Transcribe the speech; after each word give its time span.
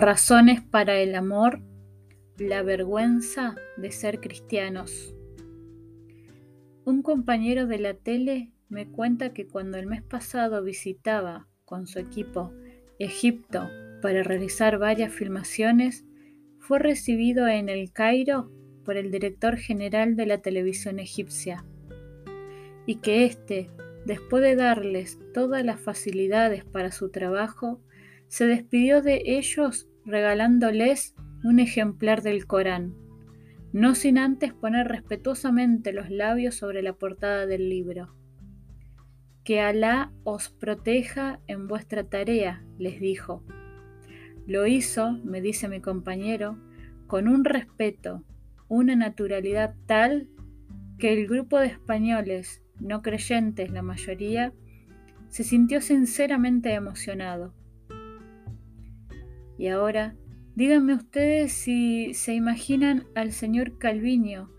Razones 0.00 0.60
para 0.62 1.00
el 1.00 1.16
amor, 1.16 1.60
la 2.36 2.62
vergüenza 2.62 3.56
de 3.76 3.90
ser 3.90 4.20
cristianos. 4.20 5.12
Un 6.84 7.02
compañero 7.02 7.66
de 7.66 7.80
la 7.80 7.94
tele 7.94 8.52
me 8.68 8.86
cuenta 8.86 9.32
que 9.32 9.48
cuando 9.48 9.76
el 9.76 9.88
mes 9.88 10.04
pasado 10.04 10.62
visitaba 10.62 11.48
con 11.64 11.88
su 11.88 11.98
equipo 11.98 12.52
Egipto 13.00 13.68
para 14.00 14.22
realizar 14.22 14.78
varias 14.78 15.12
filmaciones, 15.12 16.04
fue 16.60 16.78
recibido 16.78 17.48
en 17.48 17.68
el 17.68 17.90
Cairo 17.90 18.52
por 18.84 18.96
el 18.96 19.10
director 19.10 19.56
general 19.56 20.14
de 20.14 20.26
la 20.26 20.38
televisión 20.38 21.00
egipcia 21.00 21.64
y 22.86 23.00
que 23.00 23.24
éste, 23.24 23.68
después 24.06 24.44
de 24.44 24.54
darles 24.54 25.18
todas 25.34 25.64
las 25.64 25.80
facilidades 25.80 26.64
para 26.64 26.92
su 26.92 27.10
trabajo, 27.10 27.80
se 28.28 28.46
despidió 28.46 29.02
de 29.02 29.22
ellos 29.24 29.87
regalándoles 30.08 31.14
un 31.44 31.60
ejemplar 31.60 32.22
del 32.22 32.46
Corán, 32.46 32.94
no 33.72 33.94
sin 33.94 34.16
antes 34.16 34.54
poner 34.54 34.88
respetuosamente 34.88 35.92
los 35.92 36.10
labios 36.10 36.54
sobre 36.54 36.82
la 36.82 36.94
portada 36.94 37.46
del 37.46 37.68
libro. 37.68 38.14
Que 39.44 39.60
Alá 39.60 40.10
os 40.24 40.48
proteja 40.48 41.40
en 41.46 41.68
vuestra 41.68 42.04
tarea, 42.04 42.64
les 42.78 43.00
dijo. 43.00 43.44
Lo 44.46 44.66
hizo, 44.66 45.12
me 45.24 45.42
dice 45.42 45.68
mi 45.68 45.80
compañero, 45.80 46.58
con 47.06 47.28
un 47.28 47.44
respeto, 47.44 48.24
una 48.68 48.96
naturalidad 48.96 49.74
tal 49.86 50.28
que 50.98 51.12
el 51.12 51.26
grupo 51.26 51.58
de 51.58 51.66
españoles, 51.66 52.62
no 52.80 53.02
creyentes 53.02 53.70
la 53.70 53.82
mayoría, 53.82 54.54
se 55.28 55.44
sintió 55.44 55.82
sinceramente 55.82 56.72
emocionado. 56.72 57.54
Y 59.58 59.66
ahora, 59.66 60.14
díganme 60.54 60.94
ustedes 60.94 61.52
si 61.52 62.14
se 62.14 62.32
imaginan 62.32 63.06
al 63.16 63.32
señor 63.32 63.76
Calviño 63.76 64.50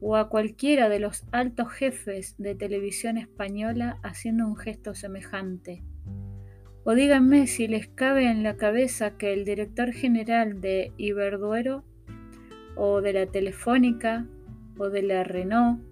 o 0.00 0.16
a 0.16 0.30
cualquiera 0.30 0.88
de 0.88 0.98
los 0.98 1.24
altos 1.30 1.70
jefes 1.70 2.34
de 2.38 2.54
televisión 2.54 3.18
española 3.18 4.00
haciendo 4.02 4.46
un 4.46 4.56
gesto 4.56 4.94
semejante. 4.94 5.84
O 6.84 6.94
díganme 6.94 7.46
si 7.46 7.68
les 7.68 7.86
cabe 7.88 8.30
en 8.30 8.42
la 8.42 8.56
cabeza 8.56 9.18
que 9.18 9.34
el 9.34 9.44
director 9.44 9.92
general 9.92 10.60
de 10.62 10.92
Iberduero 10.96 11.84
o 12.76 13.02
de 13.02 13.12
la 13.12 13.26
Telefónica 13.26 14.26
o 14.78 14.88
de 14.88 15.02
la 15.02 15.22
Renault 15.22 15.82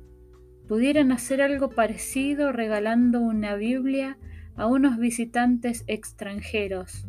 pudieran 0.69 1.13
hacer 1.13 1.43
algo 1.43 1.69
parecido 1.69 2.51
regalando 2.53 3.21
una 3.21 3.57
Biblia 3.57 4.17
a 4.57 4.67
unos 4.67 4.99
visitantes 4.99 5.85
extranjeros 5.87 7.07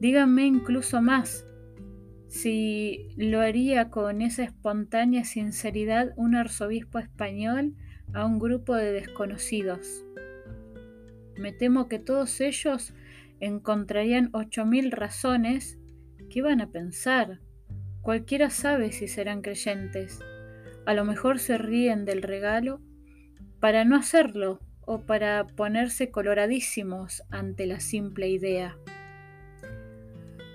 Díganme 0.00 0.46
incluso 0.46 1.02
más, 1.02 1.44
si 2.28 3.08
lo 3.16 3.40
haría 3.40 3.90
con 3.90 4.22
esa 4.22 4.44
espontánea 4.44 5.24
sinceridad 5.24 6.12
un 6.16 6.34
arzobispo 6.34 6.98
español 6.98 7.74
a 8.12 8.24
un 8.24 8.38
grupo 8.38 8.74
de 8.74 8.92
desconocidos. 8.92 10.04
Me 11.36 11.52
temo 11.52 11.88
que 11.88 11.98
todos 11.98 12.40
ellos 12.40 12.92
encontrarían 13.40 14.30
ocho 14.32 14.66
mil 14.66 14.92
razones 14.92 15.78
que 16.30 16.42
van 16.42 16.60
a 16.60 16.70
pensar. 16.70 17.40
Cualquiera 18.02 18.50
sabe 18.50 18.92
si 18.92 19.08
serán 19.08 19.42
creyentes. 19.42 20.20
A 20.86 20.94
lo 20.94 21.04
mejor 21.04 21.38
se 21.38 21.58
ríen 21.58 22.04
del 22.04 22.22
regalo 22.22 22.80
para 23.60 23.84
no 23.84 23.96
hacerlo 23.96 24.60
o 24.80 25.00
para 25.06 25.46
ponerse 25.46 26.10
coloradísimos 26.10 27.22
ante 27.30 27.66
la 27.66 27.80
simple 27.80 28.28
idea. 28.28 28.76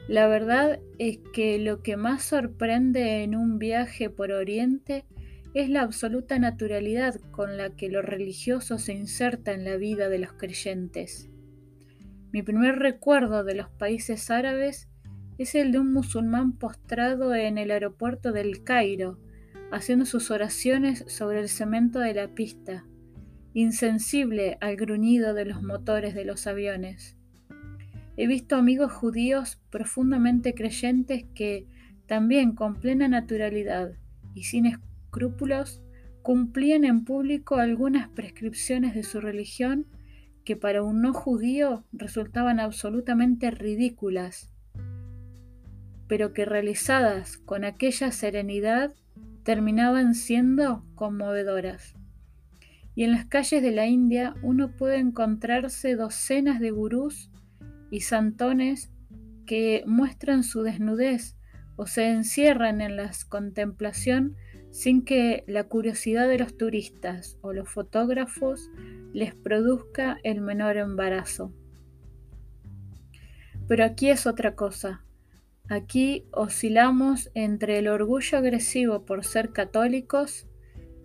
La 0.08 0.28
verdad 0.28 0.80
es 1.00 1.20
que 1.34 1.58
lo 1.60 1.82
que 1.82 1.96
más 1.96 2.24
sorprende 2.24 3.24
en 3.24 3.36
un 3.36 3.58
viaje 3.58 4.10
por 4.10 4.32
Oriente 4.32 5.06
es 5.54 5.70
la 5.70 5.82
absoluta 5.82 6.40
naturalidad 6.40 7.16
con 7.32 7.58
la 7.58 7.70
que 7.70 7.90
lo 7.90 8.02
religioso 8.02 8.80
se 8.80 8.94
inserta 8.94 9.54
en 9.54 9.64
la 9.64 9.78
vida 9.78 10.10
de 10.10 10.20
los 10.20 10.34
creyentes. 10.34 11.30
Mi 12.32 12.42
primer 12.42 12.80
recuerdo 12.80 13.44
de 13.44 13.56
los 13.56 13.70
países 13.70 14.30
árabes 14.30 14.90
es 15.38 15.56
el 15.56 15.72
de 15.72 15.80
un 15.80 15.94
musulmán 15.94 16.58
postrado 16.58 17.34
en 17.34 17.58
el 17.58 17.72
aeropuerto 17.72 18.32
del 18.32 18.64
Cairo, 18.64 19.20
haciendo 19.72 20.06
sus 20.06 20.32
oraciones 20.32 21.06
sobre 21.08 21.40
el 21.40 21.50
cemento 21.50 22.00
de 22.00 22.14
la 22.14 22.28
pista, 22.30 22.86
insensible 23.54 24.58
al 24.62 24.76
gruñido 24.76 25.34
de 25.34 25.46
los 25.46 25.62
motores 25.62 26.14
de 26.14 26.26
los 26.26 26.46
aviones. 26.48 27.18
He 28.16 28.28
visto 28.28 28.56
amigos 28.56 28.92
judíos 28.92 29.60
profundamente 29.72 30.54
creyentes 30.54 31.26
que 31.34 31.66
también 32.06 32.54
con 32.54 32.76
plena 32.76 33.08
naturalidad 33.08 33.94
y 34.36 34.44
sin 34.44 34.68
escrúpulos 34.68 35.82
cumplían 36.22 36.86
en 36.86 37.06
público 37.06 37.56
algunas 37.56 38.08
prescripciones 38.10 38.94
de 38.94 39.04
su 39.04 39.20
religión 39.20 39.88
que 40.44 40.56
para 40.56 40.84
un 40.84 41.02
no 41.02 41.14
judío 41.14 41.86
resultaban 41.92 42.60
absolutamente 42.60 43.50
ridículas, 43.50 44.52
pero 46.08 46.34
que 46.34 46.46
realizadas 46.46 47.38
con 47.38 47.64
aquella 47.64 48.12
serenidad 48.12 48.94
terminaban 49.44 50.14
siendo 50.14 50.86
conmovedoras. 50.96 51.96
Y 52.96 53.04
en 53.04 53.12
las 53.12 53.26
calles 53.26 53.64
de 53.64 53.72
la 53.72 53.88
India 53.88 54.36
uno 54.44 54.76
puede 54.76 54.98
encontrarse 54.98 55.96
docenas 55.96 56.60
de 56.60 56.72
gurús 56.72 57.32
y 57.94 58.02
santones 58.02 58.90
que 59.46 59.84
muestran 59.86 60.44
su 60.44 60.64
desnudez 60.64 61.38
o 61.76 61.86
se 61.86 62.10
encierran 62.10 62.82
en 62.82 62.98
la 62.98 63.12
contemplación 63.30 64.36
sin 64.72 65.06
que 65.06 65.44
la 65.46 65.66
curiosidad 65.66 66.28
de 66.28 66.40
los 66.40 66.58
turistas 66.58 67.38
o 67.42 67.54
los 67.54 67.70
fotógrafos 67.70 68.72
les 69.14 69.36
produzca 69.36 70.18
el 70.24 70.42
menor 70.42 70.78
embarazo. 70.78 71.54
Pero 73.68 73.86
aquí 73.86 74.10
es 74.10 74.26
otra 74.26 74.56
cosa. 74.56 75.06
Aquí 75.70 76.26
oscilamos 76.32 77.30
entre 77.36 77.78
el 77.78 77.88
orgullo 77.88 78.40
agresivo 78.40 79.06
por 79.06 79.24
ser 79.24 79.52
católicos 79.52 80.48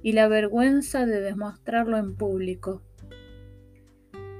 y 0.02 0.12
la 0.12 0.26
vergüenza 0.26 1.04
de 1.04 1.20
demostrarlo 1.20 1.98
en 1.98 2.16
público. 2.16 2.82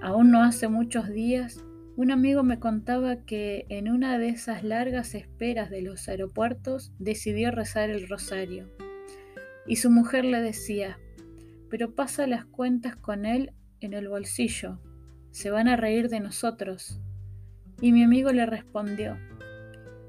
Aún 0.00 0.30
no 0.30 0.42
hace 0.42 0.69
muchos 0.69 1.10
días 1.10 1.62
un 1.98 2.12
amigo 2.12 2.44
me 2.44 2.60
contaba 2.60 3.25
que 3.25 3.66
en 3.70 3.91
una 3.91 4.19
de 4.19 4.28
esas 4.28 4.62
largas 4.62 5.16
esperas 5.16 5.69
de 5.69 5.82
los 5.82 6.09
aeropuertos 6.09 6.92
decidió 7.00 7.50
rezar 7.50 7.91
el 7.91 8.09
rosario. 8.09 8.69
Y 9.66 9.76
su 9.76 9.91
mujer 9.91 10.25
le 10.25 10.41
decía, 10.41 11.00
pero 11.69 11.97
pasa 11.97 12.28
las 12.28 12.44
cuentas 12.44 12.94
con 12.94 13.26
él 13.26 13.53
en 13.81 13.94
el 13.94 14.09
bolsillo, 14.09 14.78
se 15.32 15.50
van 15.50 15.66
a 15.66 15.75
reír 15.75 16.09
de 16.09 16.20
nosotros. 16.20 17.00
Y 17.81 17.91
mi 17.91 18.04
amigo 18.04 18.30
le 18.30 18.47
respondió, 18.47 19.19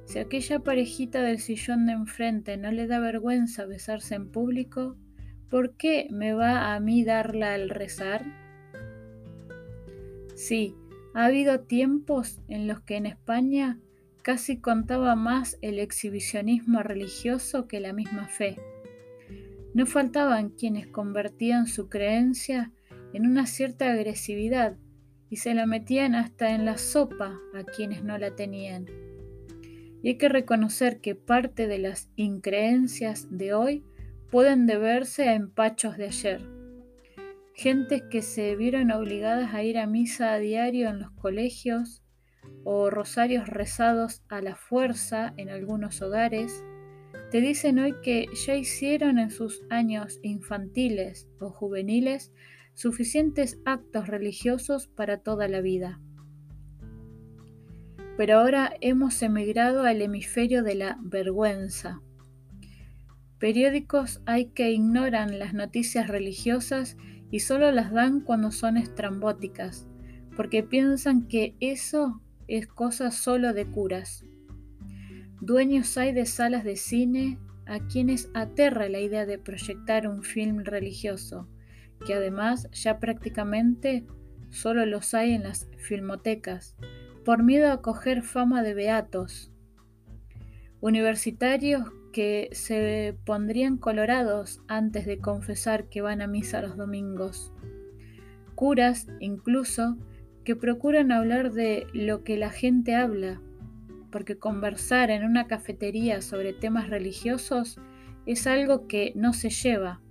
si 0.05 0.19
aquella 0.19 0.59
parejita 0.59 1.23
del 1.23 1.39
sillón 1.39 1.87
de 1.87 1.93
enfrente 1.93 2.55
no 2.57 2.71
le 2.71 2.85
da 2.85 2.99
vergüenza 2.99 3.65
besarse 3.65 4.13
en 4.13 4.29
público, 4.29 4.95
¿por 5.49 5.75
qué 5.75 6.05
me 6.11 6.35
va 6.35 6.75
a 6.75 6.79
mí 6.79 7.03
darla 7.03 7.55
al 7.55 7.71
rezar? 7.71 8.23
Sí, 10.35 10.75
ha 11.13 11.25
habido 11.25 11.61
tiempos 11.61 12.39
en 12.47 12.67
los 12.67 12.81
que 12.81 12.95
en 12.97 13.05
España 13.05 13.79
casi 14.21 14.57
contaba 14.57 15.15
más 15.15 15.57
el 15.61 15.79
exhibicionismo 15.79 16.83
religioso 16.83 17.67
que 17.67 17.79
la 17.79 17.93
misma 17.93 18.27
fe. 18.27 18.57
No 19.73 19.85
faltaban 19.85 20.49
quienes 20.49 20.87
convertían 20.87 21.67
su 21.67 21.89
creencia 21.89 22.71
en 23.13 23.25
una 23.25 23.45
cierta 23.45 23.91
agresividad 23.91 24.77
y 25.29 25.37
se 25.37 25.53
la 25.53 25.65
metían 25.65 26.15
hasta 26.15 26.53
en 26.53 26.65
la 26.65 26.77
sopa 26.77 27.39
a 27.53 27.63
quienes 27.63 28.03
no 28.03 28.17
la 28.17 28.35
tenían. 28.35 28.85
Y 30.01 30.09
hay 30.09 30.17
que 30.17 30.29
reconocer 30.29 31.01
que 31.01 31.15
parte 31.15 31.67
de 31.67 31.79
las 31.79 32.09
increencias 32.15 33.27
de 33.29 33.53
hoy 33.53 33.83
pueden 34.31 34.65
deberse 34.65 35.29
a 35.29 35.35
empachos 35.35 35.97
de 35.97 36.05
ayer 36.05 36.58
gentes 37.59 38.03
que 38.09 38.21
se 38.21 38.55
vieron 38.55 38.89
obligadas 38.89 39.53
a 39.53 39.63
ir 39.63 39.77
a 39.77 39.85
misa 39.85 40.31
a 40.31 40.39
diario 40.39 40.87
en 40.87 40.99
los 40.99 41.11
colegios 41.11 42.01
o 42.63 42.89
rosarios 42.89 43.49
rezados 43.49 44.23
a 44.29 44.39
la 44.39 44.55
fuerza 44.55 45.33
en 45.35 45.49
algunos 45.49 46.01
hogares, 46.01 46.63
te 47.31 47.41
dicen 47.41 47.79
hoy 47.79 47.95
que 48.01 48.27
ya 48.45 48.55
hicieron 48.55 49.19
en 49.19 49.29
sus 49.29 49.61
años 49.69 50.19
infantiles 50.23 51.27
o 51.41 51.49
juveniles 51.49 52.31
suficientes 52.75 53.59
actos 53.65 54.07
religiosos 54.07 54.87
para 54.87 55.17
toda 55.17 55.49
la 55.49 55.59
vida. 55.59 55.99
Pero 58.15 58.39
ahora 58.39 58.71
hemos 58.79 59.21
emigrado 59.21 59.83
al 59.83 60.01
hemisferio 60.01 60.63
de 60.63 60.75
la 60.75 60.97
vergüenza. 61.01 62.01
Periódicos 63.37 64.21
hay 64.25 64.45
que 64.45 64.71
ignoran 64.71 65.39
las 65.39 65.53
noticias 65.53 66.07
religiosas 66.07 66.95
y 67.31 67.39
solo 67.41 67.71
las 67.71 67.91
dan 67.91 68.21
cuando 68.21 68.51
son 68.51 68.77
estrambóticas, 68.77 69.87
porque 70.35 70.63
piensan 70.63 71.27
que 71.27 71.55
eso 71.59 72.21
es 72.47 72.67
cosa 72.67 73.11
solo 73.11 73.53
de 73.53 73.67
curas. 73.67 74.25
Dueños 75.41 75.97
hay 75.97 76.11
de 76.11 76.25
salas 76.25 76.63
de 76.63 76.75
cine 76.75 77.37
a 77.65 77.79
quienes 77.87 78.29
aterra 78.33 78.89
la 78.89 78.99
idea 78.99 79.25
de 79.25 79.37
proyectar 79.37 80.07
un 80.07 80.23
film 80.23 80.63
religioso, 80.63 81.47
que 82.05 82.13
además 82.13 82.67
ya 82.71 82.99
prácticamente 82.99 84.07
solo 84.49 84.85
los 84.85 85.13
hay 85.13 85.33
en 85.33 85.43
las 85.43 85.69
filmotecas, 85.77 86.75
por 87.23 87.43
miedo 87.43 87.71
a 87.71 87.81
coger 87.81 88.23
fama 88.23 88.63
de 88.63 88.73
beatos. 88.73 89.51
Universitarios 90.81 91.83
que 92.11 92.49
se 92.51 93.17
pondrían 93.25 93.77
colorados 93.77 94.61
antes 94.67 95.05
de 95.05 95.19
confesar 95.19 95.89
que 95.89 96.01
van 96.01 96.21
a 96.21 96.27
misa 96.27 96.61
los 96.61 96.77
domingos. 96.77 97.53
Curas, 98.55 99.07
incluso, 99.19 99.97
que 100.43 100.55
procuran 100.55 101.11
hablar 101.11 101.51
de 101.51 101.87
lo 101.93 102.23
que 102.23 102.37
la 102.37 102.49
gente 102.49 102.95
habla, 102.95 103.41
porque 104.11 104.37
conversar 104.37 105.11
en 105.11 105.23
una 105.23 105.47
cafetería 105.47 106.21
sobre 106.21 106.53
temas 106.53 106.89
religiosos 106.89 107.79
es 108.25 108.47
algo 108.47 108.87
que 108.87 109.13
no 109.15 109.33
se 109.33 109.49
lleva. 109.49 110.01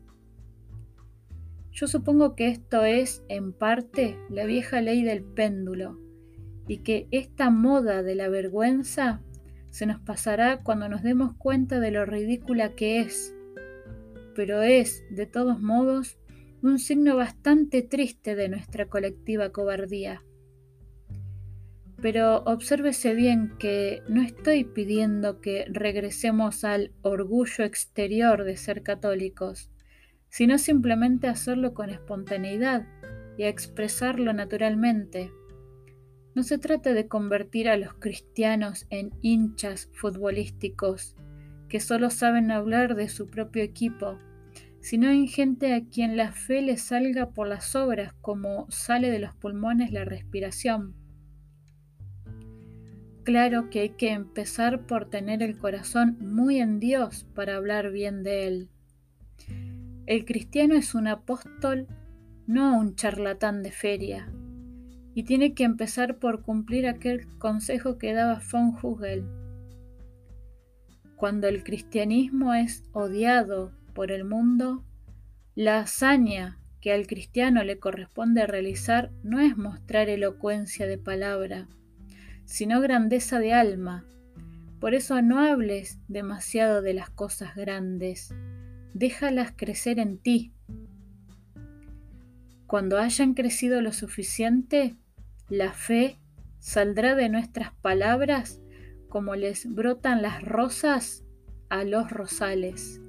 Yo 1.70 1.86
supongo 1.86 2.34
que 2.34 2.48
esto 2.48 2.84
es, 2.84 3.22
en 3.28 3.52
parte, 3.52 4.18
la 4.30 4.44
vieja 4.44 4.80
ley 4.80 5.02
del 5.02 5.22
péndulo, 5.22 5.98
y 6.66 6.78
que 6.78 7.06
esta 7.10 7.50
moda 7.50 8.02
de 8.02 8.14
la 8.14 8.28
vergüenza 8.28 9.22
se 9.70 9.86
nos 9.86 10.00
pasará 10.00 10.62
cuando 10.62 10.88
nos 10.88 11.02
demos 11.02 11.34
cuenta 11.34 11.80
de 11.80 11.90
lo 11.90 12.04
ridícula 12.04 12.74
que 12.74 13.00
es, 13.00 13.34
pero 14.34 14.62
es, 14.62 15.04
de 15.10 15.26
todos 15.26 15.60
modos, 15.60 16.18
un 16.62 16.78
signo 16.78 17.16
bastante 17.16 17.82
triste 17.82 18.34
de 18.34 18.48
nuestra 18.48 18.86
colectiva 18.86 19.50
cobardía. 19.50 20.22
Pero 22.00 22.44
obsérvese 22.44 23.14
bien 23.14 23.52
que 23.58 24.02
no 24.08 24.22
estoy 24.22 24.64
pidiendo 24.64 25.40
que 25.40 25.66
regresemos 25.68 26.64
al 26.64 26.92
orgullo 27.02 27.64
exterior 27.64 28.44
de 28.44 28.56
ser 28.56 28.82
católicos, 28.82 29.70
sino 30.28 30.58
simplemente 30.58 31.26
hacerlo 31.26 31.74
con 31.74 31.90
espontaneidad 31.90 32.86
y 33.36 33.44
expresarlo 33.44 34.32
naturalmente. 34.32 35.32
No 36.38 36.44
se 36.44 36.56
trata 36.56 36.92
de 36.92 37.08
convertir 37.08 37.68
a 37.68 37.76
los 37.76 37.94
cristianos 37.94 38.86
en 38.90 39.10
hinchas 39.22 39.90
futbolísticos 39.92 41.16
que 41.68 41.80
solo 41.80 42.10
saben 42.10 42.52
hablar 42.52 42.94
de 42.94 43.08
su 43.08 43.26
propio 43.26 43.64
equipo, 43.64 44.20
sino 44.78 45.10
en 45.10 45.26
gente 45.26 45.74
a 45.74 45.84
quien 45.84 46.16
la 46.16 46.30
fe 46.30 46.62
le 46.62 46.76
salga 46.76 47.30
por 47.30 47.48
las 47.48 47.74
obras 47.74 48.12
como 48.20 48.70
sale 48.70 49.10
de 49.10 49.18
los 49.18 49.34
pulmones 49.34 49.90
la 49.90 50.04
respiración 50.04 50.94
claro 53.24 53.68
que 53.68 53.80
hay 53.80 53.90
que 53.90 54.12
empezar 54.12 54.86
por 54.86 55.10
tener 55.10 55.42
el 55.42 55.58
corazón 55.58 56.18
muy 56.20 56.60
en 56.60 56.78
Dios 56.78 57.26
para 57.34 57.56
hablar 57.56 57.90
bien 57.90 58.22
de 58.22 58.46
Él. 58.46 58.68
El 60.06 60.24
cristiano 60.24 60.76
es 60.76 60.94
un 60.94 61.08
apóstol, 61.08 61.88
no 62.46 62.78
un 62.78 62.94
charlatán 62.94 63.64
de 63.64 63.72
feria, 63.72 64.32
y 65.18 65.24
tiene 65.24 65.52
que 65.52 65.64
empezar 65.64 66.18
por 66.18 66.42
cumplir 66.42 66.86
aquel 66.86 67.26
consejo 67.38 67.98
que 67.98 68.12
daba 68.12 68.40
von 68.52 68.72
Hugel. 68.80 69.24
Cuando 71.16 71.48
el 71.48 71.64
cristianismo 71.64 72.54
es 72.54 72.84
odiado 72.92 73.72
por 73.94 74.12
el 74.12 74.24
mundo, 74.24 74.84
la 75.56 75.80
hazaña 75.80 76.60
que 76.80 76.92
al 76.92 77.08
cristiano 77.08 77.64
le 77.64 77.80
corresponde 77.80 78.46
realizar 78.46 79.10
no 79.24 79.40
es 79.40 79.56
mostrar 79.56 80.08
elocuencia 80.08 80.86
de 80.86 80.98
palabra, 80.98 81.66
sino 82.44 82.80
grandeza 82.80 83.40
de 83.40 83.54
alma. 83.54 84.04
Por 84.78 84.94
eso 84.94 85.20
no 85.20 85.40
hables 85.40 85.98
demasiado 86.06 86.80
de 86.80 86.94
las 86.94 87.10
cosas 87.10 87.56
grandes, 87.56 88.32
déjalas 88.94 89.52
crecer 89.56 89.98
en 89.98 90.18
ti. 90.18 90.52
Cuando 92.68 92.98
hayan 92.98 93.34
crecido 93.34 93.80
lo 93.80 93.92
suficiente, 93.92 94.96
la 95.48 95.72
fe 95.72 96.18
saldrá 96.58 97.14
de 97.14 97.28
nuestras 97.28 97.72
palabras 97.80 98.60
como 99.08 99.34
les 99.34 99.72
brotan 99.72 100.22
las 100.22 100.42
rosas 100.42 101.24
a 101.70 101.84
los 101.84 102.10
rosales. 102.10 103.00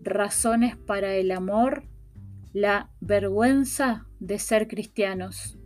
Razones 0.00 0.76
para 0.76 1.14
el 1.14 1.30
amor, 1.30 1.84
la 2.52 2.90
vergüenza 3.00 4.06
de 4.20 4.38
ser 4.38 4.68
cristianos. 4.68 5.58